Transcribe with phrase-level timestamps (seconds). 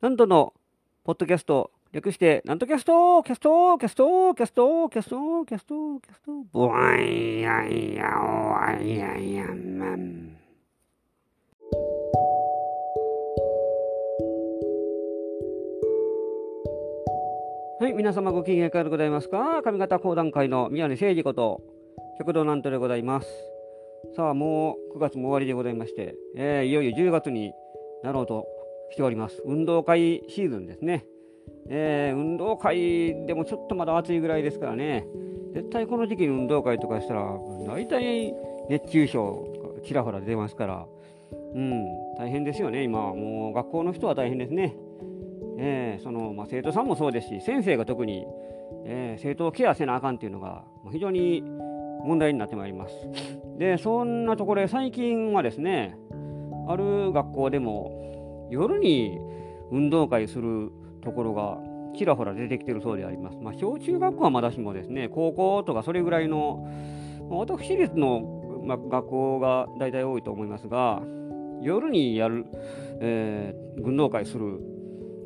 [0.00, 0.54] なんとの、
[1.04, 10.38] ポッドキャスト、略して、なんとキャストキャストキャストキャストキャストキャストキャストボワイヤイヤワイヤイヤマン。
[17.78, 21.60] はい、皆様ご機嫌いかがでございますか上方講談界の宮根誠二こと、
[22.16, 23.28] 食堂なんとでございます。
[24.16, 27.52] さあ、もう9月も終わりでございまして、えー、いよいよ10月に
[28.02, 28.59] なろうと
[28.90, 29.42] しております。
[29.46, 31.04] 運動会シーズンですね。
[31.68, 35.06] えー、運動会でもちょっとまだ暑いぐらいですからね、
[35.54, 38.34] 絶対この時期に運動会とかしたら、大体
[38.68, 39.48] 熱中症、
[39.84, 40.86] ちらほら出ますから、
[41.54, 41.84] うん、
[42.18, 44.76] 大変ですよね、今、もう学校の人は大変ですね。
[45.58, 48.26] えー、そのまあ、生徒さんもそうですし、先生が特に、
[48.86, 51.42] えー、生徒をケアせなあかんっていうのが、非常に
[52.04, 52.94] 問題になってまいります。
[53.58, 55.96] で、そんなところで最近はですね、
[56.66, 57.92] ある学校でも、
[58.50, 59.18] 夜に
[59.70, 60.70] 運動会する
[61.02, 61.58] ところが
[61.96, 63.38] ちらほら出てきてるそうであります。
[63.38, 66.66] まあ、小中学校はまだしもですね、高校とかそれぐらいの
[67.30, 71.00] ま、私立の、まあ、学校が大体多いと思いますが、
[71.62, 72.44] 夜にやる、
[73.00, 74.58] えー、運動会する、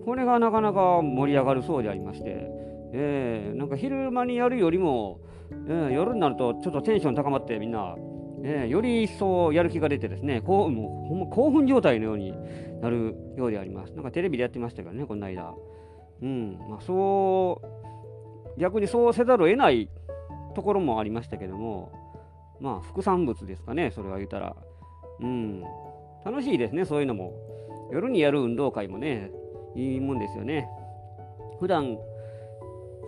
[0.04, 2.46] これがなかなか盛り上がるそうでありまして、
[2.92, 5.20] えー、なんか昼間にやるよりも、
[5.68, 7.96] えー、夜になるとちょっとテンション高まってみんな、
[8.46, 12.34] えー、より一層やる気が出てですね、こうもうほんま興奮状態のように
[12.82, 13.94] なるようであります。
[13.94, 15.54] なんかテレビでやってましたからね、この間。
[16.22, 17.62] うん、まあ、そ
[18.56, 19.88] う、逆にそうせざるを得ない
[20.54, 21.90] ところもありましたけども、
[22.60, 24.54] まあ、副産物ですかね、それは言うたら。
[25.20, 25.62] うん、
[26.22, 27.32] 楽しいですね、そういうのも。
[27.92, 29.30] 夜にやる運動会もね、
[29.74, 30.68] いいもんですよね。
[31.60, 31.96] 普段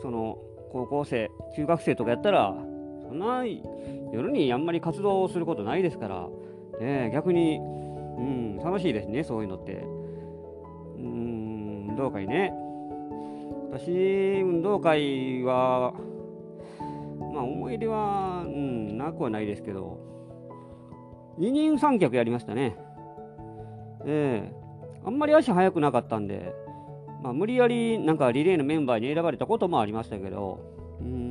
[0.01, 0.39] その
[0.73, 2.55] 高校生、中学生とかやったら、
[3.09, 3.45] そんな
[4.13, 6.29] 夜にあんまり活動することないですから、
[6.81, 7.61] ね、逆に
[8.17, 9.85] うん、楽しいですね、そういうのって。
[10.99, 12.53] 運動会ね。
[13.71, 13.91] 私、
[14.43, 15.93] 運動会は、
[17.35, 19.99] まあ、思い出は、うん、なくはないですけど、
[21.39, 22.77] 二人三脚やりましたね。
[24.07, 26.55] ええー、あんまり足速くなかったんで、
[27.23, 30.61] まあ、無理やりなんかリレーのメンバーに選ばれたこともありましたけど、
[31.01, 31.26] うん、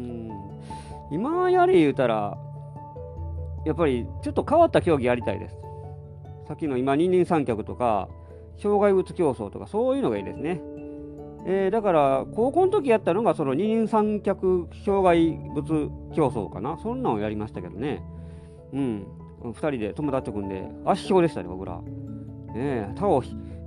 [1.12, 2.38] 今やれ言うたら、
[3.66, 5.56] やっぱりちょっと変わった競技やりたいです。
[6.48, 8.08] さっきの今、二人三脚とか、
[8.58, 10.62] 障害物競争とか、そういうのがいいですね。
[11.48, 16.78] えー、だから、高校の時やったのが、その二人三脚障害物競争かな。
[16.78, 18.04] そんなのをやりましたけどね。
[18.74, 19.08] うん。
[19.44, 21.80] 二人で友達と組んで、圧勝でしたね、僕ら。
[22.56, 23.24] えー、他を、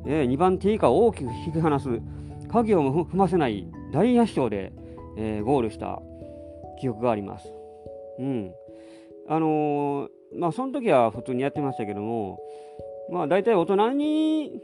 [0.06, 2.00] えー、2番手以下を大きく引き離す、
[2.48, 4.72] 影を踏ませない大圧勝で、
[5.16, 6.00] えー、ゴールした
[6.78, 7.53] 記憶があります。
[8.19, 8.55] うん。
[9.28, 12.39] あのー、まあ、その時は普通にやってましたけども、
[13.11, 14.61] まあ大体大人に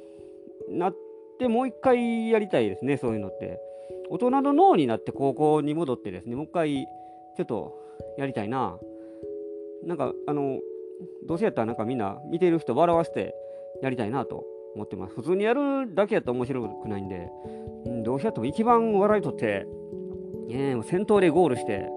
[0.70, 0.96] なっ
[1.38, 3.60] てもう一回やりたいですね、そういうのって。
[4.10, 6.86] 大人の脳になって高校に戻ってですね、もう一回
[7.36, 7.74] ちょっと
[8.18, 8.78] やりたいな。
[9.84, 10.60] なんか、あの、
[11.26, 13.34] どうせやったらなんかみんな見てる人笑わせて
[13.82, 14.44] やりたいなと
[14.74, 15.14] 思ってます。
[15.14, 17.28] 普通にやるだけやったら面白くないんで、
[17.86, 19.66] うん、どうせやっても一番笑いとって、
[20.50, 21.88] えー、先頭でゴールして、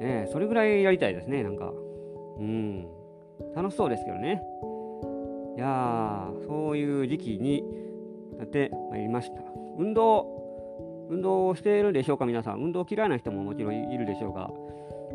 [0.00, 1.72] え、それぐらいやりたいですね、なんか。
[2.38, 2.86] うん。
[3.54, 4.42] 楽しそうですけどね。
[5.56, 7.64] いやー、そういう時期に
[8.38, 9.42] なってまいりました。
[9.78, 12.60] 運動、運動をしているでしょうか、皆さん。
[12.60, 14.50] 運動嫌いな人ももちろんいるでしょうが、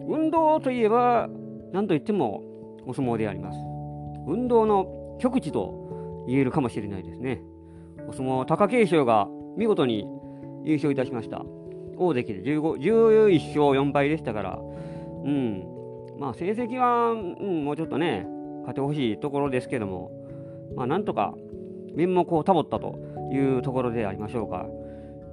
[0.07, 1.29] 運動といえば、
[1.71, 2.43] 何と言っても
[2.85, 3.59] お相撲であります。
[4.27, 7.41] 運動の極致と言えるかもしれないですね。
[8.07, 10.07] お相撲、貴景勝が見事に
[10.63, 11.43] 優勝いたしました。
[11.99, 14.59] 大関で15 11勝4敗でしたから、
[15.23, 15.63] うん、
[16.17, 18.25] まあ成績は、うん、もうちょっとね、
[18.61, 20.11] 勝ってほしいところですけども、
[20.75, 21.33] まあ、なんとか
[21.95, 22.97] 面目を保ったと
[23.31, 24.65] いうところでありましょうか。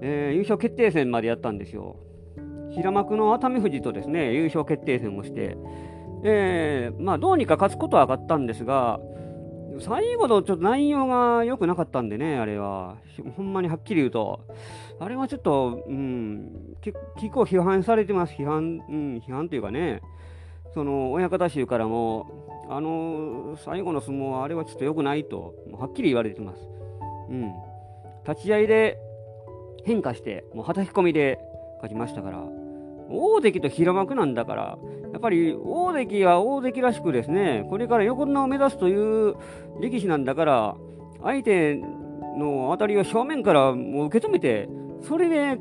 [0.00, 1.96] えー、優勝決定戦までやったんですよ。
[2.70, 5.56] 平幕の熱海富士とですね、優勝決定戦をして、
[6.24, 9.00] えー、まあ、どうにか勝つことは上がったんですが、
[9.80, 12.96] 最後のちょっと内容が良くなかったんでね、あれは。
[13.36, 14.40] ほんまにはっきり言うと。
[14.98, 16.98] あれはちょっと、うん、結
[17.30, 18.34] 構批判されてます。
[18.34, 20.02] 批判、うん、批判というかね、
[20.74, 26.68] その親方衆からも、あの最後の相撲はあれはちょっと良くないと、はっきり言われてます。
[27.30, 27.52] うん。
[28.26, 28.98] 立ち合いで
[29.84, 31.38] 変化して、もう叩き込みで
[31.76, 32.44] 勝ちましたから、
[33.10, 34.78] 大関と平幕なんだから、
[35.12, 39.36] やっぱり大関は大関らしくですね、これから横綱を目指すという
[39.80, 40.76] 力士なんだから、
[41.22, 41.76] 相手
[42.38, 44.68] の当たりを正面からもう受け止めて、
[45.02, 45.58] それで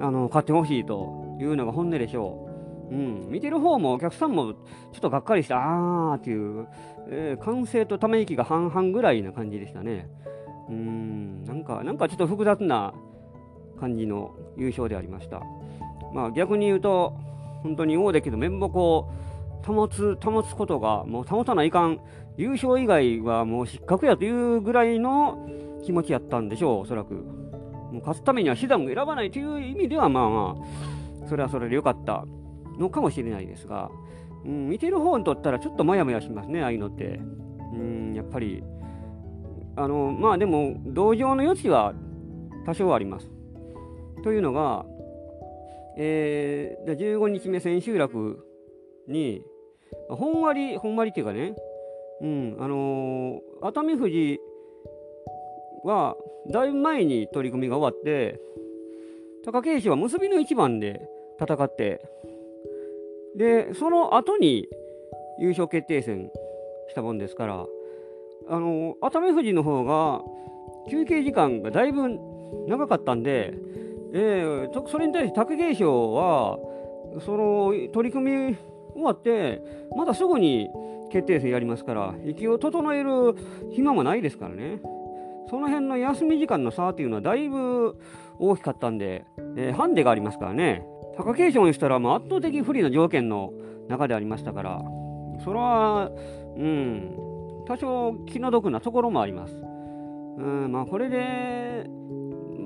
[0.00, 2.52] あの勝ってほしいというのが本音でしょう。
[2.92, 6.68] うん、見てる方もお客さんもちょっとがっかりして、あーっていう、
[7.08, 10.08] えー、歓声とため息が半々ぐらいな感じでしたね。
[10.68, 12.92] うん、なんか、なんかちょっと複雑な
[13.80, 15.42] 感じの優勝でありました。
[16.12, 17.16] まあ逆に言うと、
[17.62, 19.10] 本当に大関の面目を
[19.64, 22.00] 保つ、保つことが、もう保たないかん、
[22.36, 25.48] 優勝以外はもう失格やというぐらいの
[25.84, 27.14] 気持ちやったんでしょう、おそらく。
[27.14, 30.56] もう勝つためには手段を選ばないという意味では、まあま
[31.24, 32.24] あ、それはそれで良かった
[32.78, 33.90] のかもしれないですが、
[34.44, 37.20] うん、見てる方にとったらちょっともやもやしますね、ああいうのって。
[37.74, 38.62] うん、やっぱり、
[39.76, 41.94] あの、まあでも、同情の余地は
[42.66, 43.30] 多少あります。
[44.22, 44.84] というのが、
[45.96, 48.46] えー、15日目千秋楽
[49.08, 49.42] に、
[50.08, 51.54] ほんわり、ほんわりっていうかね、
[52.20, 54.40] うん、あのー、熱海富士
[55.84, 56.16] は、
[56.50, 58.40] だいぶ前に取り組みが終わって、
[59.44, 61.08] 貴景勝は結びの一番で
[61.40, 62.00] 戦って、
[63.36, 64.68] で、その後に
[65.38, 66.30] 優勝決定戦
[66.88, 67.66] したもんですから、
[68.48, 70.22] あの熱海富士の方が
[70.90, 72.18] 休憩時間がだいぶ
[72.68, 73.54] 長かったんで、
[74.14, 76.58] えー、それに対して貴景勝は、
[77.24, 78.56] その取り組み
[78.94, 79.62] 終わって、
[79.96, 80.68] またすぐに
[81.10, 83.34] 決定戦やりますから、息を整える
[83.70, 84.80] 暇もないですからね。
[85.48, 87.98] その辺の休み時間の差っていうのはだいぶ
[88.38, 89.24] 大きかったんで、
[89.56, 90.86] えー、ハンデがありますからね。
[91.16, 93.52] 貴景勝にしたら圧倒的不利な条件の
[93.88, 94.82] 中でありましたから、
[95.44, 96.10] それは、
[96.56, 97.16] うん、
[97.66, 99.54] 多少気の毒なところもあります。
[100.38, 101.86] うんまあ、これで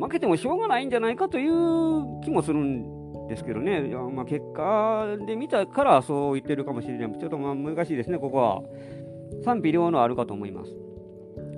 [0.00, 7.18] 負けてもしょうがないんじゃないかという気もするんですけどね、いやまあ、結果で見たからそう言ってるかもしれない。
[7.18, 8.62] ちょっとまあ難しいですね、ここは。
[9.44, 10.72] 賛否両論あるかと思います。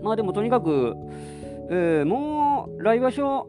[0.03, 0.95] まあでもとにかく、
[1.71, 3.49] えー、もう来場所、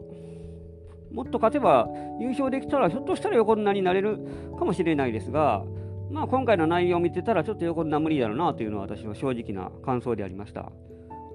[1.12, 1.88] もっと勝てば
[2.20, 4.18] 優勝できたら、ひょっとしたら横綱になれる
[4.58, 5.64] かもしれないですが、
[6.10, 10.70] まあ、今回の内容を見てたら、ちょっと横綱無理だろうなというのは私は正直な感想でありました。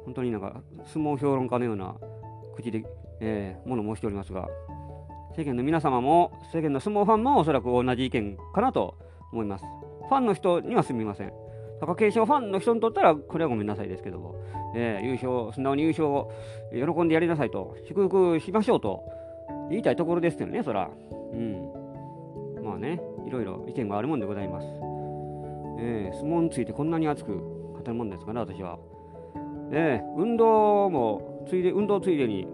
[0.05, 1.95] 本当になんか相撲評論家のような
[2.55, 2.83] 口で、
[3.19, 4.47] えー、もの申しておりますが、
[5.37, 8.95] 世間の皆様も、世間の相撲ファンもおそらく同じ意見かなと
[9.31, 9.65] 思います。
[10.07, 11.33] ファンの人にはすみません。
[11.81, 14.35] 貴景勝ファンの人にとったら、これはごめんなさいですけども、
[14.75, 16.31] えー、優勝、素直に優勝を
[16.71, 19.03] 喜んでやりなさいと、祝福しましょうと
[19.69, 20.89] 言いたいところですよね、そら。
[21.33, 21.69] うん。
[22.63, 24.67] まあね、いろいろ意見があるもんでございます。
[25.79, 28.79] えー、相撲についてこんなに熱く語るもんですかね、私は。
[29.71, 32.47] えー、運動も、ついで、運動ついでに、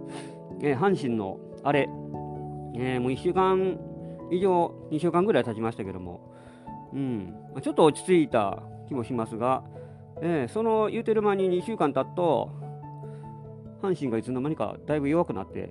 [0.61, 1.89] えー、阪神のあれ、
[2.75, 3.79] えー、もう1週間
[4.31, 6.33] 以上、2週間ぐらい経ちましたけども、
[6.93, 9.63] うん、ちょっと落ち着いた気もしますが、
[10.21, 12.51] えー、その言うてる間に2週間経っと、
[13.81, 15.69] 阪神がいつの間にかだいぶ弱くなって、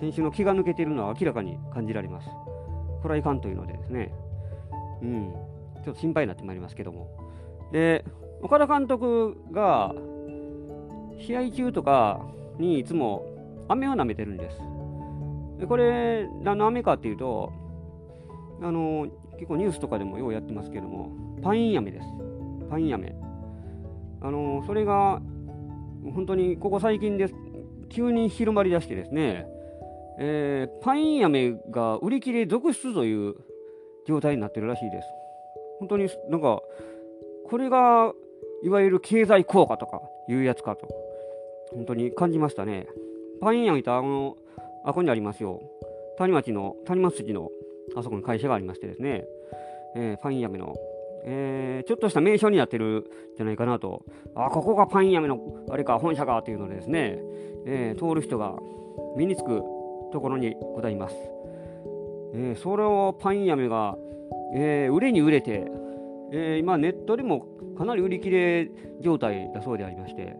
[0.00, 2.28] 選手の気が抜けているのは明らかに感じられます。
[3.02, 4.12] これはいかんというのでですね、
[5.02, 5.32] うん、
[5.84, 7.08] ちょっと心配になってまいりますけども。
[7.72, 8.04] で、
[8.42, 9.94] 岡田監督が
[11.20, 12.20] 試合中とか
[12.58, 13.37] にいつも
[13.68, 14.58] 飴を舐めてるんです。
[15.60, 17.52] でこれ、何の飴かっていうと、
[18.60, 21.12] あの結構ニュースとかでもようやってますけども、
[21.42, 22.06] パイン飴です。
[22.70, 23.14] パイン飴。
[24.20, 25.22] あのそれが
[26.14, 27.34] 本当にここ最近です。
[27.88, 29.46] 急に広まりだしてですね、
[30.18, 33.34] えー、パイン飴が売り切れ続出という
[34.06, 35.08] 状態になってるらしいです。
[35.78, 36.60] 本当になんか、
[37.48, 38.12] これが
[38.62, 40.88] いわゆる経済効果とかいうやつかと、
[41.72, 42.86] 本当に感じましたね。
[43.40, 44.36] パイン飴ってあの、
[44.84, 45.60] あこにありますよ。
[46.18, 47.50] 谷町の、谷町筋の
[47.96, 49.24] あそこに会社がありましてですね、
[49.96, 50.74] えー、パイン飴の、
[51.24, 53.04] えー、ちょっとした名称になってるん
[53.36, 54.02] じゃないかなと、
[54.34, 55.40] あ、ここがパイン飴の
[55.70, 57.18] あれか、本社かというのでですね、
[57.66, 58.56] えー、通る人が
[59.16, 59.62] 身につく
[60.12, 61.16] ところにございます。
[62.34, 63.96] えー、それをパイン飴が、
[64.54, 65.70] えー、売れに売れて、
[66.32, 70.36] えー、今ネットでもかなり売り切れ状態だそうでありまして、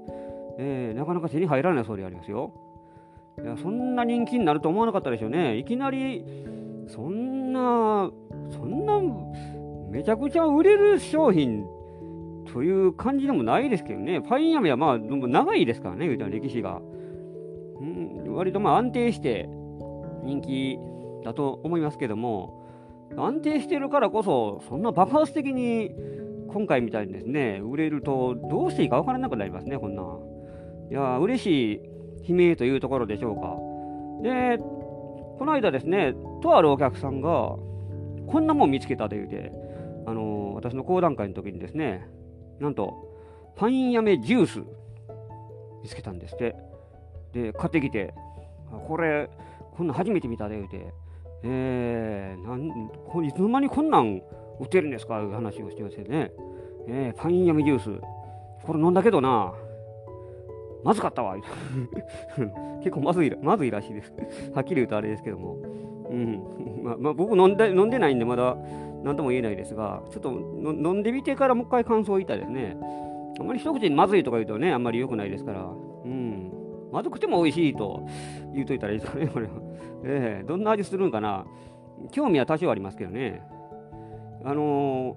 [0.58, 2.52] えー、なかなか手に入らないそうでありますよ。
[3.42, 5.56] いやそんな人気になると思わなかったでしょうね。
[5.58, 6.24] いきなり、
[6.86, 8.10] そんな、
[8.50, 9.00] そんな、
[9.90, 11.64] めちゃくちゃ売れる商品
[12.52, 14.20] という感じでもないですけどね。
[14.20, 16.80] パイン飴はまあ、長いですからね、言うたら歴史が。
[17.80, 19.48] うん、割とまあ安定して、
[20.24, 20.78] 人気
[21.24, 22.66] だと思いますけども、
[23.16, 25.90] 安定してるからこそ、そんな爆発的に
[26.48, 30.02] 今回みたいにですね、売れるとどうしていいか分からなくなりますね、こんな。
[30.90, 31.80] いや、嬉しい
[32.26, 33.56] 悲鳴というところでしょうか。
[34.22, 37.56] で、この間ですね、とあるお客さんが、
[38.26, 39.52] こんなもん見つけたと言うて、
[40.06, 42.08] あのー、私の講談会の時にですね、
[42.60, 42.94] なんと、
[43.56, 44.60] パインやめジュース
[45.82, 46.56] 見つけたんですって。
[47.32, 48.14] で、買ってきて、
[48.86, 49.30] これ、
[49.76, 50.92] こんなん初めて見たで言うて、
[51.44, 54.20] えー、なんこいつの間にこんなん
[54.60, 56.32] 売ってるんですかいう話をしてましてね、
[56.88, 58.00] えー、パインヤミジュース、
[58.64, 59.52] これ飲んだけどな、
[60.84, 61.36] まずかったわ
[62.82, 64.14] 結構まずいまずいらしいです
[64.54, 65.56] はっきり言うとあれですけども。
[66.10, 66.42] うん。
[66.82, 68.56] まあ、まあ、僕飲んで飲んでないんでまだ
[69.04, 72.76] 何とも言えないですが、ちょっと飲んでみてからもう一回感想を言いたいですね。
[73.38, 75.68] あまり一口にまずいとか言うとね、あんまり良くないですから。
[76.04, 76.52] うん。
[76.90, 78.06] まずくても美味しいと
[78.54, 79.52] 言うといたらいいですかね、これは。
[80.04, 81.44] ええー、どんな味するんかな。
[82.10, 83.42] 興味は多少ありますけどね。
[84.44, 85.16] あの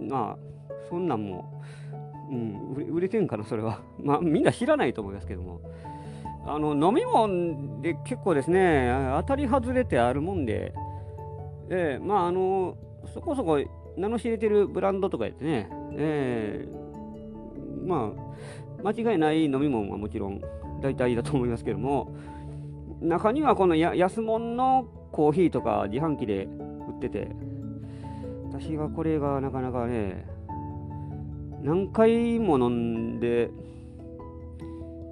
[0.00, 1.62] ー、まあ、そんなんも、
[2.30, 3.80] うん、売れてんかな、それは。
[3.98, 5.60] まあ、みんな知らないと思いますけども。
[6.46, 10.72] あの、飲み物で結構ですね、当たり外れてあるもんで、
[11.68, 12.76] えー、まあ、あの、
[13.12, 13.58] そこそこ
[13.96, 18.14] 名の知れてるブランドとかやってね、えー、ま
[18.82, 20.40] あ、間違いない飲み物はもちろん
[20.80, 22.14] 大体だと思いますけども、
[23.00, 27.28] 中にはこの安物のコーヒーとか自販機で売ってて、
[28.50, 30.26] 私はこれがなかなかね、
[31.62, 33.50] 何回も飲んで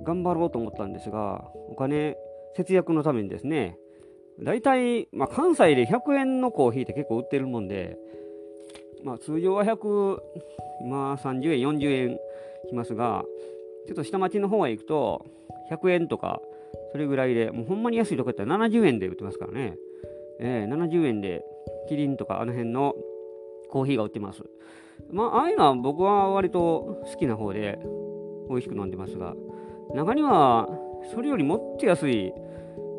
[0.04, 2.16] 頑張ろうと思ったんですが、お金
[2.56, 3.76] 節約のためにですね、
[4.40, 7.96] 大体、まあ、関西で100円のコーヒーって結構売ってるもんで、
[9.02, 10.18] まあ、通常は100、
[10.88, 12.18] まあ、30円、40円
[12.68, 13.24] しますが、
[13.86, 15.24] ちょっと下町の方へ行くと、
[15.70, 16.40] 100円とか、
[16.92, 19.76] それぐらいで、もうほんまに安いとこやったら70円で売ってますからね。
[20.38, 21.44] えー、70円で、
[21.88, 22.94] キリンとかあの辺の
[23.70, 24.42] コーヒーが売ってます。
[25.10, 27.78] まあ、ああいうのは僕は割と好きな方で、
[28.48, 29.34] 美味しく飲んでますが、
[29.94, 30.68] 中には、
[31.12, 32.32] それよりもっと安い、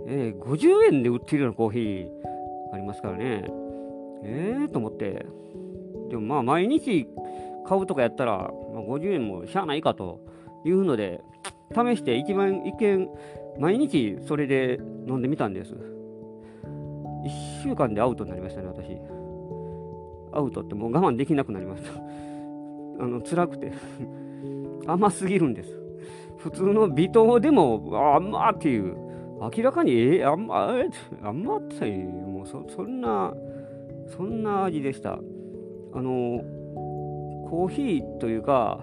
[0.07, 2.07] えー、50円で売ってるようなコーヒー
[2.73, 3.43] ありますからね。
[4.23, 5.25] えーと思って。
[6.09, 7.07] でもまあ毎日
[7.67, 10.21] 買うとかやったら、まあ、50円もしゃあないかと
[10.63, 11.21] いうので、
[11.73, 13.09] 試して一番一見、
[13.59, 15.73] 毎日それで飲んでみたんです。
[15.73, 19.16] 1週間でアウトになりましたね、私。
[20.37, 21.91] アウトってもう我慢できなくなりました。
[23.03, 23.71] あの、辛くて
[24.85, 25.73] 甘すぎるんです。
[26.37, 27.81] 普通の微糖でも
[28.15, 28.95] 甘っていう。
[29.39, 30.83] 明らかに、えー、甘、
[31.21, 33.33] 甘って、もうそそんな、
[34.07, 35.19] そんな味でした。
[35.93, 36.41] あの、
[37.49, 38.79] コーヒーというか、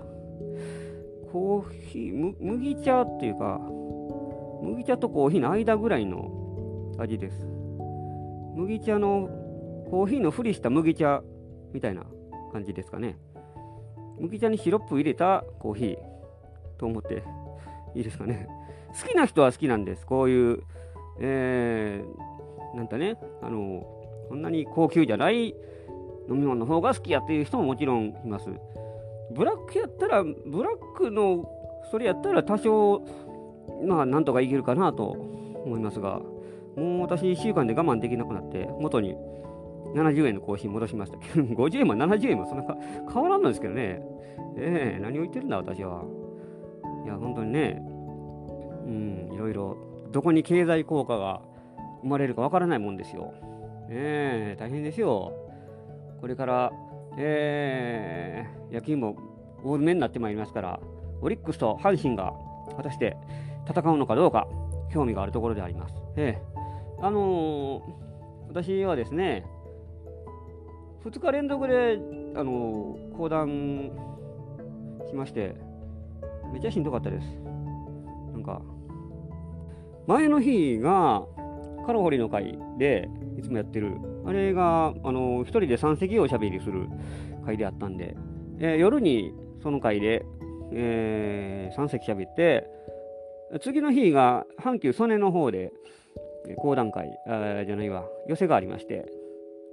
[1.32, 3.60] コーヒー、麦茶っていうか、
[4.62, 6.30] 麦茶とコーヒーの間ぐらいの
[6.98, 7.46] 味です。
[8.54, 9.28] 麦茶の、
[9.90, 11.22] コーヒーのふりした麦茶
[11.74, 12.04] みたいな
[12.52, 13.18] 感じですかね。
[14.18, 15.98] 麦茶にシロップ入れたコーヒー
[16.78, 17.24] と思って
[17.94, 18.48] いいですかね。
[19.02, 20.06] 好きな人は好きなんです。
[20.06, 20.62] こういう、
[21.20, 23.84] えー、なんかね、あの、
[24.28, 25.54] そんなに高級じゃない飲
[26.30, 28.48] み物の方が好きやっていう人ももちろんいます。
[29.32, 31.50] ブラックやったら、ブラックの
[31.90, 33.02] それやったら多少、
[33.84, 36.20] まあ、なんとかいけるかなと思いますが、
[36.76, 39.16] もう私1週間で我慢できなくなって、元に
[39.94, 42.64] 70円のコーヒー戻しましたけど、 50円も70円もそんな
[43.12, 44.02] 変わらんのですけどね。
[44.56, 46.04] ええー、何を言ってるんだ、私は。
[47.04, 47.82] いや、本当にね、
[48.86, 49.76] うん、いろいろ、
[50.12, 51.42] どこに経済効果が
[52.02, 53.32] 生まれるかわからないもんですよ。
[53.88, 55.32] ええー、大変ですよ。
[56.20, 56.72] これから、
[57.16, 59.16] えー、野球も
[59.62, 60.80] 大詰めになってまいりますから、
[61.20, 62.32] オリックスと阪神が
[62.76, 63.16] 果たして
[63.68, 64.46] 戦うのかどうか、
[64.92, 65.94] 興味があるところであります。
[66.16, 66.42] ええ、
[67.00, 67.82] あの、
[68.48, 69.44] 私はですね、
[71.04, 71.98] 2日連続で、
[72.34, 73.90] あの、講談
[75.08, 75.54] しまして、
[76.52, 77.26] めちゃしんどかったです。
[78.32, 78.62] なんか、
[80.06, 81.24] 前の日が、
[81.86, 83.08] カロホリの会で、
[83.38, 86.88] いつもやってる、あれが、あの、一人で3席をおしゃべりする
[87.44, 88.16] 会であったんで、
[88.58, 90.24] えー、夜にその会で、
[90.72, 92.66] えー、3席しゃべって、
[93.60, 95.70] 次の日が阪急曽根の方で、
[96.56, 99.06] 講談会、あじゃないわ、寄せがありまして、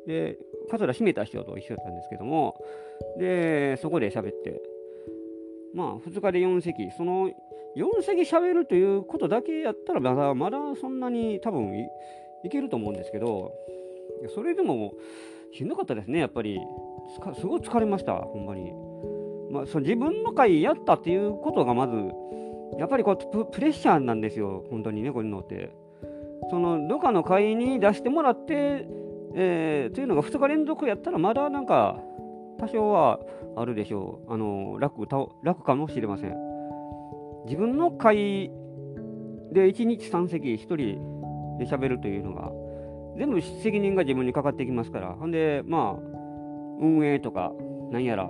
[0.08, 0.38] で、
[0.70, 2.62] 桂閉めた人と一緒だったんですけども、
[3.18, 4.62] で、そこで喋って、
[5.74, 7.30] まあ、2日で4席、その
[7.76, 11.88] 4席喋るということだけやったら、まだまだそんなに多分い
[12.44, 13.54] いけると思うんですけど、
[14.34, 14.94] それでも
[15.54, 16.60] しんどかったですね、やっぱり。
[17.40, 18.72] すごい疲れました、ほんまに。
[19.52, 21.96] まあ、そ自分の回やったっていうことがまず、
[22.80, 25.70] やっぱりこうプレッシャーなんですよ、本当にね、こういうのって。
[26.50, 28.88] その、どかの会に出してもらって、
[29.36, 32.00] えー、というのが2日連続やったら、まだなんか、
[32.60, 33.20] 多少は
[33.56, 34.34] あるでしょう。
[34.34, 35.08] あの楽
[35.44, 36.36] 楽かもしれません。
[37.46, 38.52] 自分の会
[39.52, 40.78] で1日3席1人
[41.58, 42.52] で喋るというのが、
[43.18, 46.12] 全部責任が自分にかかってきますから、ほんで、まあ、
[46.80, 47.52] 運営とか、
[47.92, 48.30] なんやら、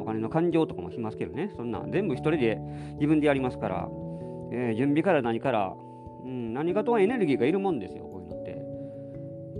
[0.00, 2.58] お金の勘定とかもしますけどね、そんな、全部一人で
[2.94, 3.88] 自分でやりますから、
[4.50, 5.74] えー、準備から何から、
[6.24, 8.62] うん、何かとはエネルギーがいるもんですよ、こういうのって。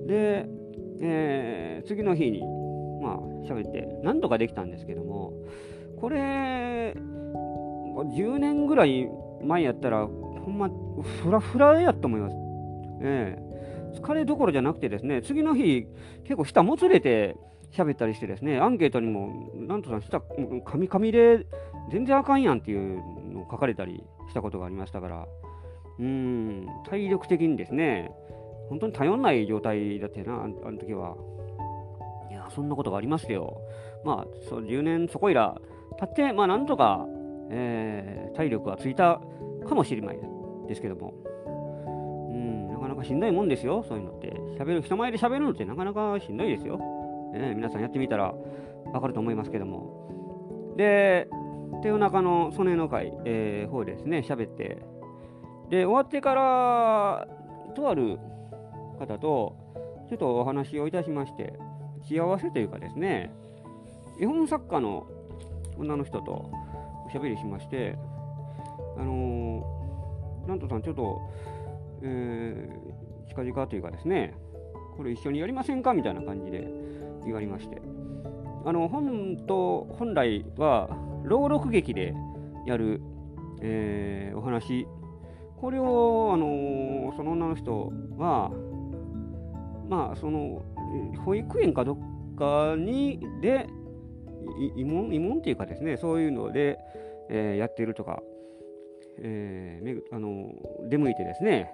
[0.07, 0.58] で、
[1.01, 2.41] えー、次の日に、
[3.03, 5.33] まあ、喋って、なんとかできたんですけども、
[6.01, 9.09] これ、10年ぐらい
[9.43, 12.37] 前やったら、ほんま、フラフラやと思います。
[13.03, 13.49] ええ
[13.95, 15.87] 疲れどころじゃなくてですね、次の日、
[16.25, 17.37] 結構舌もつれて
[17.73, 20.21] 喋ったりしてですね、アンケートにも、なんとさん、舌、
[20.65, 21.47] カミカミで
[21.91, 23.03] 全然あかんやんっていう
[23.33, 25.27] のを書かれたりしたことがありましたから、
[25.99, 28.11] うん、体力的にですね、
[28.69, 31.17] 本当に頼んない状態だったよな、あの時は。
[32.31, 33.61] いや、そんなことがありますよ。
[34.05, 35.57] まあ、そう10年そこいら
[35.99, 37.07] 経って、まあ、なんとか、
[37.51, 39.21] えー、体力はついた
[39.67, 40.19] かもしれない
[40.69, 41.15] ですけども、
[42.31, 44.33] うん、なかなかしんどいもんですよ、そういうのって。
[44.59, 46.79] 喋る人前で喋るのってなかなかしんどいですよ。
[47.33, 48.35] ね、皆さんやってみたら
[48.93, 50.75] わかると思いますけども。
[50.77, 51.29] で、
[51.83, 54.79] 手夜中の曽根の会、えー、方ですね、喋って、
[55.71, 57.29] で、終わってから、
[57.75, 58.19] とある
[58.99, 59.57] 方と、
[60.09, 61.55] ちょっとお話をいたしまして、
[62.09, 63.33] 幸せというかですね、
[64.21, 65.07] 絵本作家の
[65.79, 66.51] 女の人と
[67.07, 67.97] おしゃべりしまして、
[68.97, 71.21] あのー、なんとさん、ちょっと、
[72.03, 74.35] えー、近々というかですね、
[74.97, 75.95] これ一緒にやりませんか？
[75.95, 76.67] みたいな感じで
[77.25, 77.81] 言われまして、
[78.65, 80.89] あの本と本来は
[81.25, 82.15] 朗読劇で
[82.67, 83.01] やる、
[83.61, 84.89] えー、お話、
[85.61, 88.51] これを、あのー、その女の人は、
[89.89, 90.63] まあ、その
[91.25, 91.99] 保育園かどっ
[92.37, 93.67] かにで
[94.77, 96.79] 慰問慰問っていうかですねそういうので、
[97.29, 98.23] えー、やってるとか、
[99.21, 100.53] えー、あの
[100.89, 101.71] 出向いてですね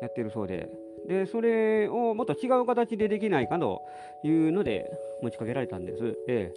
[0.00, 0.68] やってるそうで
[1.08, 3.82] でそれをもっと違う形でできないかと
[4.22, 4.90] いうので
[5.22, 6.16] 持ちかけられたんです。
[6.26, 6.52] で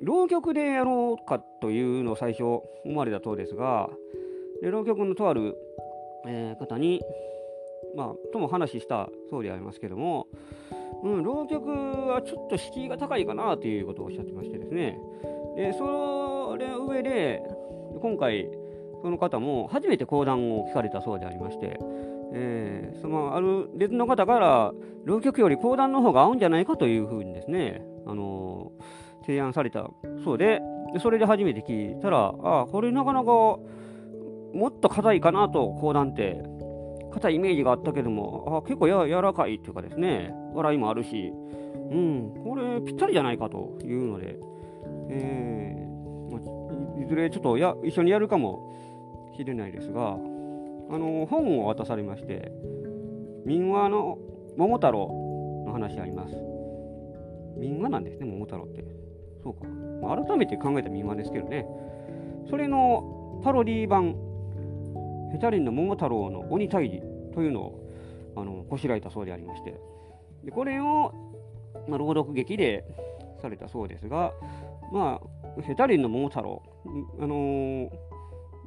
[0.00, 2.62] 浪曲でやろうかというのを最初思
[2.96, 3.88] われたそうですが
[4.60, 5.56] で浪曲のとある、
[6.26, 7.00] えー、方に
[7.96, 10.28] まあ、とも話したそうでありますけども、
[11.02, 14.98] うん、浪曲はちょっと敷居が高いかなということをおっしゃってましてですね、
[15.56, 17.42] でそれ上で、
[18.00, 18.48] 今回、
[19.02, 21.78] その方も初めて講談を聞かれたそうでありまして、
[22.34, 24.72] えー、そのある別の方から、
[25.04, 29.90] 浪曲より講談の方が合うんじゃないかというふうにですね、あのー、提案された
[30.24, 30.60] そうで、
[30.94, 33.60] でそれで初めて聞いたら、ああ、これなかなかも
[34.68, 36.61] っと硬いかなと、講談って。
[37.12, 41.32] 硬いイメージがあったけども、あ結構や柔らかいっていうかですね、笑いもあるし、
[41.90, 44.38] うん、これぴったりじゃないかというので、
[45.10, 52.50] えー、いずれちょっとや一緒にやるかもしれないですが、あの本を渡されまして、
[53.44, 54.18] 民話の
[54.56, 56.34] 桃太郎の話あります。
[57.56, 58.84] 民話なんですね、桃太郎って。
[59.42, 59.66] そうか。
[60.24, 61.66] 改めて考えた民話ですけどね。
[62.48, 64.16] それのパロディ版
[65.32, 67.02] ヘタリンの桃太郎の鬼退治
[67.34, 69.74] というのをあのこしらえたそうでありまして。
[70.44, 71.12] でこれを、
[71.88, 72.84] まあ、朗読劇で
[73.40, 74.32] されたそうですが、
[74.92, 75.20] ま
[75.58, 76.62] あ、ヘタリンの桃太郎、
[77.20, 77.90] あのー、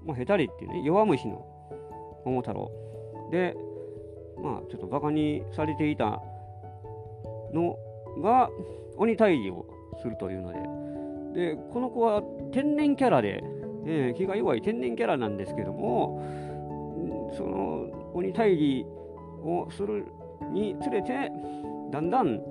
[0.05, 1.45] まあ、ヘタリっていうね弱虫の
[2.25, 2.71] 桃太郎
[3.31, 3.55] で、
[4.41, 6.21] まあ、ちょっとバカにされていた
[7.53, 7.77] の
[8.21, 8.49] が
[8.97, 9.65] 鬼退治を
[10.01, 10.75] するというので。
[11.35, 12.23] でこの子は
[12.53, 13.43] 天然キャラで、
[13.85, 16.23] えー、気が弱い天然キャラなんですけども
[17.35, 18.85] その鬼退治
[19.43, 20.05] をする
[20.51, 21.31] につれて
[21.91, 22.41] だんだん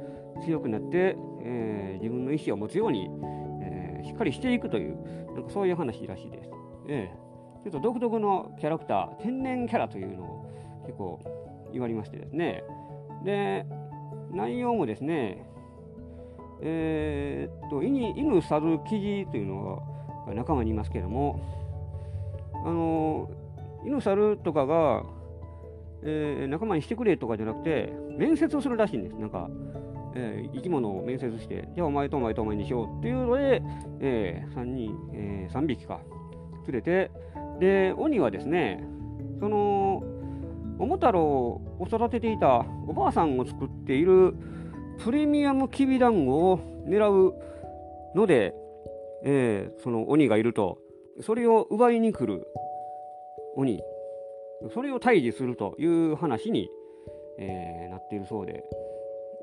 [0.44, 3.08] 強くなって、えー、自分の意思を持つように、
[3.62, 4.96] えー、しっかりしていくという
[5.34, 6.50] なんかそういう話らしいです。
[6.88, 11.20] えー、ちょっと独特のキャラクター天然キャラというのを結構
[11.72, 12.62] 言われましてですね
[13.24, 13.64] で
[14.32, 15.46] 内容もですね
[16.62, 19.82] えー、っと犬猿記事というの
[20.26, 21.40] が仲間にいますけれども
[22.54, 23.30] あの
[23.84, 25.04] 犬猿とかが、
[26.02, 29.16] えー、仲間にしてくれとかじゃなくて、面接をするらしいんです。
[29.16, 29.48] なんか、
[30.14, 33.62] えー、生き物を面接して、じゃあお前とお前とお前にしようっていうので、
[34.00, 36.00] えー、3人、えー、3匹か、
[36.66, 37.10] 連れて、
[37.60, 38.84] で、鬼はですね、
[39.40, 40.02] その、
[40.78, 44.34] 桃太郎を育てていたおばあさんを作っている
[44.98, 47.34] プレミアムきびだんごを狙う
[48.16, 48.54] ので、
[49.24, 50.78] えー、その鬼がいると、
[51.20, 52.46] それを奪いに来る
[53.56, 53.80] 鬼、
[54.72, 56.68] それを退治するという話に、
[57.38, 58.64] えー、なっているそうで、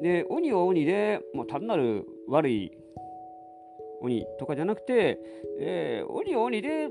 [0.01, 2.71] で、鬼は鬼で、もう単なる悪い
[4.01, 5.19] 鬼とかじゃなくて、
[5.59, 6.89] えー、鬼は鬼で、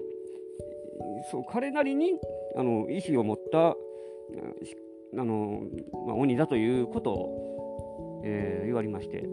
[1.30, 2.12] そう彼なりに
[2.56, 5.62] あの意志を持ったあの、
[6.06, 9.24] まあ、鬼だということを、えー、言われまして、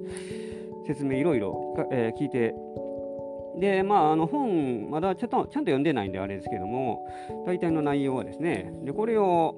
[0.88, 2.56] 説明いろいろ、え、聞いて
[3.60, 7.08] で、まあ、あの本、まだちょっとちゃんと読んでないんであれですけども、
[7.46, 9.56] 大体の内容はですね、でこれを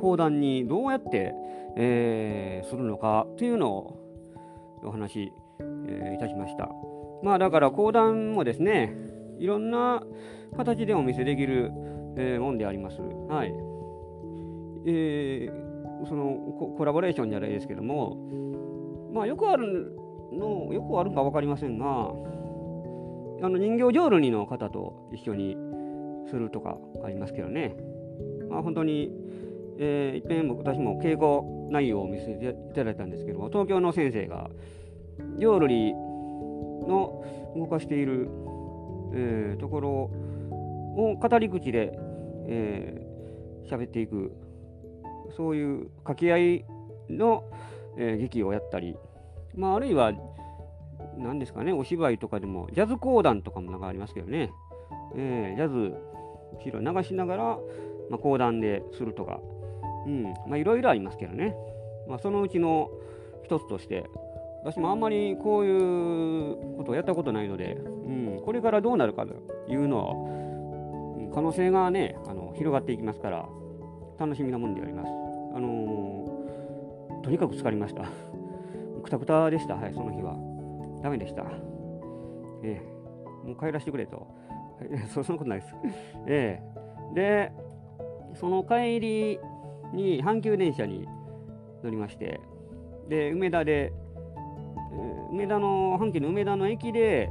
[0.00, 1.34] 講談にどうやって、
[1.76, 3.98] えー、するのかというのを
[4.84, 6.68] お話、えー、いたしました。
[7.22, 8.94] まあ、だから講談もですね、
[9.38, 10.02] いろんな
[10.56, 11.72] 形でお見せできる、
[12.16, 13.00] えー、もんであります。
[13.00, 13.54] はい。
[14.86, 16.34] えー、その
[16.76, 18.16] コラボレーションじゃないですけども、
[19.12, 19.96] まあよくある
[20.32, 22.12] の、よくあるか分かりませんが、
[23.42, 25.56] あの人形浄瑠璃の方と一緒に
[26.28, 27.76] するとかありますけどね。
[28.48, 29.10] まあ本当に、
[29.78, 34.50] えー、いっぺん私も稽古内容を見せていただいたんですけども、東京の先生が
[35.38, 37.24] 浄瑠璃の
[37.56, 38.28] 動かしている、
[39.14, 41.92] えー、ところを語り口で
[42.46, 44.32] 喋、えー、っていく
[45.36, 46.64] そういう掛け合い
[47.10, 47.44] の、
[47.96, 48.96] えー、劇をやったり、
[49.54, 50.12] まあ、あるいは
[51.18, 54.52] 何ですかねお芝居とかでもジャズ講談とかもなんかありますけどね、
[55.16, 55.94] えー、ジャズ
[56.64, 57.42] 後ろ流しながら、
[58.10, 59.40] まあ、講談でするとか、
[60.06, 61.54] うんまあ、いろいろありますけどね、
[62.08, 62.90] まあ、そのうちの
[63.44, 64.04] 一つとして
[64.64, 69.34] 私もあんまりこういうことをやったことないので、うん、これからどうなるかと
[69.70, 73.46] いうのは、可能性がね、あの広がっていきますから、
[74.18, 75.08] 楽しみなもんであります。
[75.54, 78.06] あのー、とにかく疲れました。
[79.04, 80.34] くたくたでした、はい、その日は。
[81.04, 81.44] ダメでした。
[82.62, 84.26] ええ、もう帰らせてくれと。
[85.12, 85.76] そんなことないです。
[86.26, 86.62] え
[87.12, 87.52] え、で、
[88.32, 89.38] その帰り
[89.92, 91.06] に阪急電車に
[91.82, 92.40] 乗りまして、
[93.10, 93.92] で、梅田で、
[95.30, 97.28] 梅田の阪急の梅田の駅で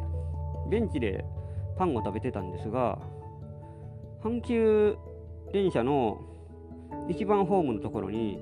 [0.69, 1.25] ベンチで
[1.77, 2.99] パンを食べてたんですが
[4.21, 4.97] 阪急
[5.51, 6.19] 電車の
[7.09, 8.39] 一番ホームのところに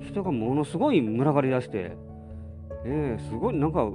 [0.00, 1.96] 人がものすごい群がりだして、
[2.84, 3.90] えー、すごいなんか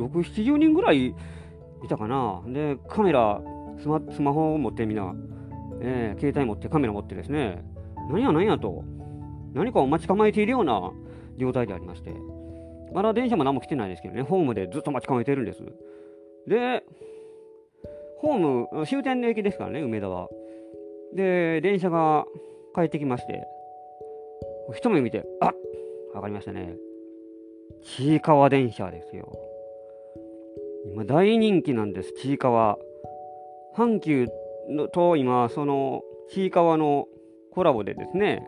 [0.00, 1.14] 670人ぐらいい
[1.88, 3.40] たかなでカメラ
[3.80, 5.14] スマスマホを持ってみんな、
[5.80, 7.64] えー、携帯持ってカメラ持ってですね
[8.10, 8.84] 何や何やと
[9.54, 10.92] 何かを待ち構えているような
[11.38, 12.14] 状態でありまして
[12.92, 15.60] まだ電車も何も来てないですけどね、ホームでずっと待ち構えてるんです。
[16.46, 16.82] で、
[18.18, 20.28] ホーム、終点の駅ですからね、梅田は。
[21.14, 22.24] で、電車が
[22.74, 23.44] 帰ってきまして、
[24.74, 25.54] 一目見て、あっ
[26.14, 26.74] わかりましたね。
[27.82, 29.32] ちいかわ電車ですよ。
[30.86, 32.78] 今大人気なんです、ちいかわ。
[33.76, 34.28] 阪急
[34.68, 37.06] のと今、そのちいかわの
[37.52, 38.46] コラボでですね、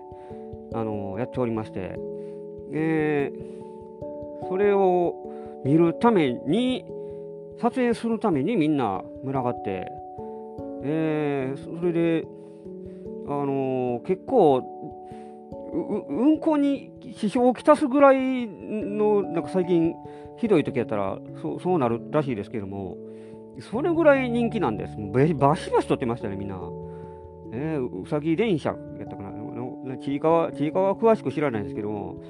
[0.72, 1.94] あのやっておりまして、
[2.72, 5.14] えー、それを
[5.64, 6.84] 見るために
[7.60, 9.86] 撮影するためにみんな群がって、
[10.84, 12.26] えー、それで、
[13.26, 14.62] あのー、結構
[16.08, 19.94] 運行に支障をきたすぐらいのなんか最近
[20.38, 22.96] ひどい時やったらそうそうなるらしいですけども
[23.70, 26.56] それぐらい人気なんですバシバシ撮ってましたねみんな、
[27.52, 32.22] えー、うさぎ電車やったかなちいかわちいかわ詳しく知らないんですけども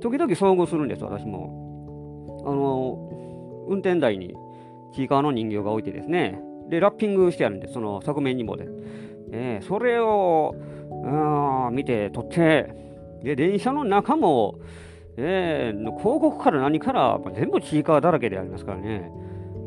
[0.00, 2.44] 時々遭遇するんです、私も。
[2.46, 4.34] あの、運転台に
[4.94, 8.68] ちいかわの人形が置いてですね、で、ラッピングしてあるんです、その側面にもで。
[9.32, 10.54] えー、それを、
[11.04, 12.72] あ見て、撮って、
[13.22, 14.58] で、電車の中も、
[15.16, 19.10] え、広告から何から全部ちいかわだらけでありますからね。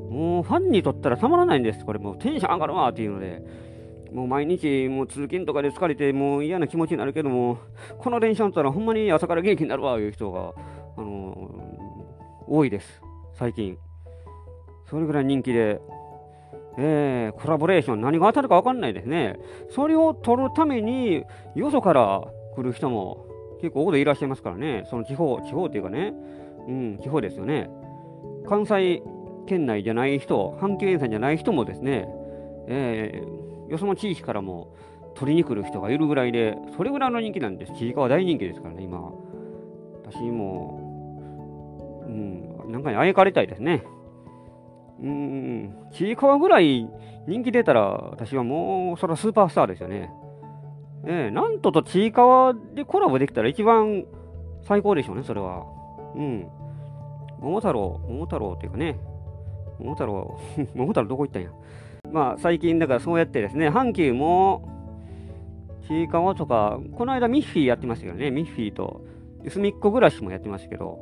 [0.09, 1.85] もうファンにとったらたまらないんです。
[1.85, 3.69] これもうテンション上がるわっていうので。
[4.13, 7.59] もう毎日もう通勤とかで疲れてもう嫌な気持ちになるけども、
[7.99, 10.53] この電車乗ったらほんまに朝から元気になるわいう人が、
[10.97, 13.01] あのー、多いです、
[13.33, 13.77] 最近。
[14.89, 15.79] それぐらい人気で、
[16.77, 19.37] えー、コラボレーション何が当たるか分かんないですね。
[19.69, 22.23] それを取るために、よそから
[22.55, 23.27] 来る人も
[23.61, 24.83] 結構多くいらっしゃいますからね。
[24.89, 26.13] その地方、地方っていうかね、
[26.67, 27.69] うん、地方ですよね。
[28.47, 29.01] 関西
[29.47, 32.07] 圏内じゃない人、阪急沿線じゃない人もですね、
[32.67, 34.73] えー、よその地域からも
[35.15, 37.73] 取りに来る人がいるぐらいで、それぐらいの人気なんです。
[37.73, 39.11] ちいかわ大人気ですからね、今。
[40.05, 43.83] 私も、うん、なんかにあやかりたいですね。
[45.01, 46.87] うん、ちいかわぐらい
[47.27, 50.11] 人気出たら、私はもう、それはスーパースターですよね。
[51.05, 54.05] ええなんととちいかわでコラボできたら一番
[54.63, 55.65] 最高でしょうね、それは。
[56.15, 56.47] うん。
[57.39, 58.99] 桃太郎、桃太郎っていうかね、
[59.79, 60.39] 桃太郎、
[60.75, 61.49] 桃太郎どこ行ったんや。
[62.11, 64.67] まあ、最近だからそうやってですね、阪急も、
[65.87, 69.01] ちいかわとか、この間ミッフィーやってましたけどね、ミッフィーと、
[69.47, 70.99] すみっこ暮らしもやってましたけど、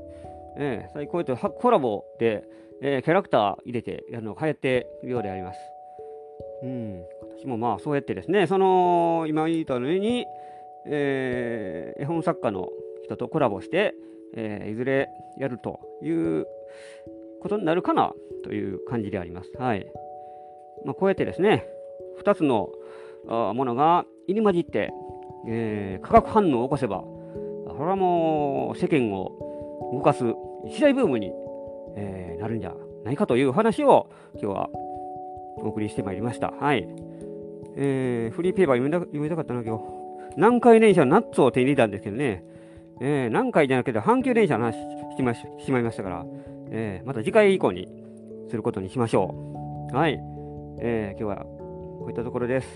[0.57, 2.43] ええ、最高やってコラボで、
[2.81, 5.60] えー、キャラクター入れてやるのが流行ってるようであります。
[6.63, 7.03] うん、
[7.38, 10.26] 私もまあそうやってですね、その、今言ったように、
[10.88, 12.69] えー、絵本作家の
[13.04, 13.93] 人とコラボして、
[14.36, 16.47] えー、いずれやるという
[17.41, 19.52] ことになるかなという感じであります。
[19.60, 19.86] はい。
[20.84, 21.65] まあ、こうやってですね、
[22.23, 22.69] 2つの
[23.28, 24.91] ものが入り混じって、
[25.47, 30.23] えー、化学反応を起こせば、これはもう世間を動かす
[30.65, 31.32] 一大ブームに、
[31.95, 32.73] えー、なるんじゃ
[33.06, 34.69] ないかという話を今日は
[35.58, 36.52] お送りしてまいりました。
[36.52, 36.88] はい。
[37.80, 39.84] えー、フリーペーパー読めた読めたかったな、今日。
[40.36, 42.44] 南海電車のナッツを手に入れたんですけどね、
[43.00, 44.74] えー、南海じゃなくて阪急電車の話
[45.16, 46.26] しまししまいましたから、
[46.72, 47.88] えー、また次回以降に
[48.50, 49.96] することにしましょう。
[49.96, 50.20] はい。
[50.80, 52.68] えー、今日はこういったところです。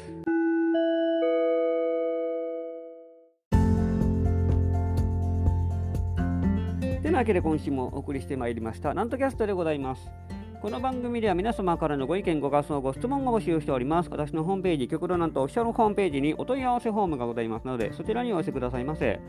[7.02, 10.10] てなわけで今週もお送りしてまいりました、なんとキャストでございます。
[10.62, 14.12] この番組では皆様からのご意見、ご感想、ご質問を募集しております。
[14.12, 19.19] 私のホームページ、極度なんとオフィシャルホームページにお問い合わせフォームがございますので、そちらにお寄せくださいませ。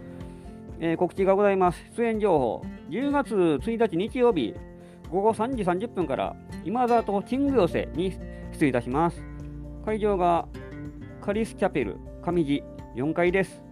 [0.79, 1.83] えー、告知がございます。
[1.97, 4.55] 出演情報、10月1日日曜日、
[5.09, 8.13] 午後3時30分から、今沢とキング寄せに
[8.53, 9.25] 出演いたします。
[9.87, 10.47] 会場が
[11.23, 12.63] カリスチャペル上地
[12.95, 13.63] 4階です。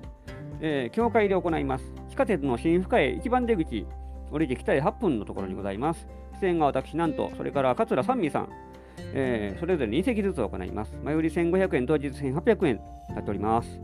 [0.62, 1.84] えー、教会で行います。
[2.08, 3.86] 地下鉄の新深へ一番出口、
[4.30, 6.19] 降りてきたい8分のところにございます。
[6.40, 8.48] 出演が私、なんと、それから桂三味さん、
[9.14, 10.96] えー、それぞれ2席ずつ行います。
[11.02, 13.80] 前売り1500円、当日1800円になっております。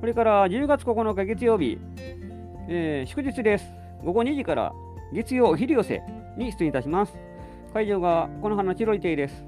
[0.00, 1.78] それから10月9日月曜日、
[2.68, 3.66] えー、祝日です。
[4.04, 4.72] 午後2時から
[5.12, 6.02] 月曜昼寄せ
[6.36, 7.16] に出演いたします。
[7.72, 9.44] 会場がこの花チロリ亭です。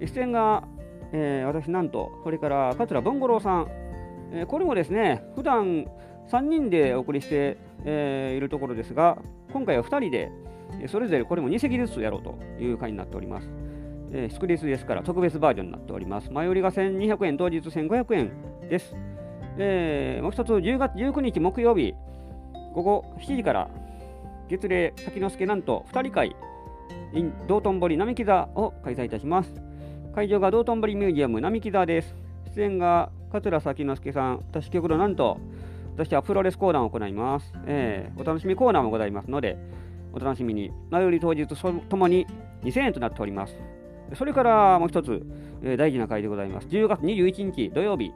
[0.00, 0.64] 出演が、
[1.12, 3.68] えー、私なんと、それから桂文五郎さん、
[4.32, 5.86] えー、これもですね、普段
[6.30, 9.18] 3人でお送りして、えー、いるところですが、
[9.52, 10.30] 今回は2人で、
[10.88, 13.48] それぞれこれも2席ずつやろうという回になっております。
[14.12, 16.30] えー、スクリスですから特別バージョンになっております。
[16.30, 18.32] 前売りが1200円、当日1500円
[18.68, 18.94] です。
[19.58, 21.94] えー、もう一つ、10月19日木曜日、
[22.74, 23.68] 午後7時から
[24.48, 26.36] 月齢滝之助なんと2人会
[27.12, 29.52] in 道頓堀並木座を開催いたします。
[30.14, 32.14] 会場が道頓堀ミュージアム並木座です。
[32.54, 35.38] 出演が桂崎之助さん、私局のなんと
[35.96, 37.52] 私はプロレスコーナーを行います。
[37.66, 39.56] えー、お楽しみコーナーもございますので、
[40.14, 40.70] お楽しみに。
[40.90, 42.26] 前売り当日ともに
[42.62, 43.56] 2000円となっております。
[44.14, 45.22] それからもう一つ、
[45.62, 46.68] えー、大事な回でございます。
[46.68, 48.12] 10月21日土曜日、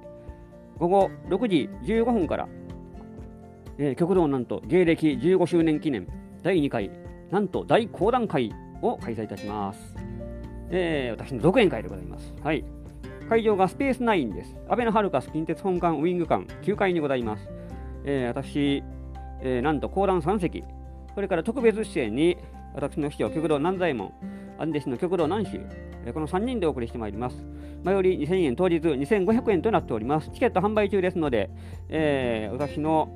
[0.78, 2.48] 午後6時15分から、
[3.78, 6.06] えー、極道なんと芸歴15周年記念
[6.42, 6.90] 第2回、
[7.30, 9.96] なんと大講談会を開催いたします。
[10.70, 12.34] えー、私の独演会でございます。
[12.42, 12.64] はい。
[13.28, 14.56] 会場がスペースナインです。
[14.68, 17.50] 安倍のハルカス近鉄本館ウィング館9階にございます。
[18.04, 18.82] えー、私、
[19.42, 20.64] えー、なんと講談3席、
[21.14, 22.36] それから特別出演に
[22.74, 24.12] 私の師匠、極道南左衛門、
[24.58, 25.60] アンデシの極道南州、
[26.12, 27.36] この3人でお送りしてまいります。
[27.84, 30.30] 前より2000円、当日2500円となっております。
[30.30, 31.50] チケット販売中ですので、
[31.88, 33.08] えー、私の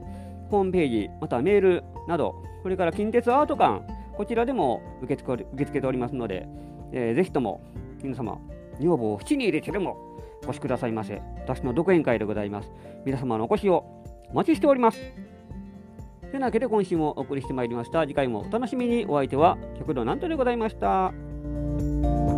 [0.50, 3.83] ホームページ、またはメールなど、それから近鉄アート館、
[4.16, 6.46] こちらでも受け付け受け付けておりますので、
[6.92, 7.61] えー、ぜひとも
[8.02, 8.38] 皆様、
[8.81, 9.96] 女房を縁に入れてでも
[10.42, 11.22] お越しくださいませ。
[11.38, 12.70] 私の独演会でございます。
[13.05, 13.85] 皆様のお越しを
[14.31, 15.32] お待ちしております。
[16.33, 18.03] てなわけで今週もお送りしてまいりました。
[18.03, 19.07] 次回もお楽しみに。
[19.07, 22.32] お相手は極度なんとでございました。